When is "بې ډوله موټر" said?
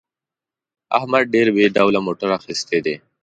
1.55-2.29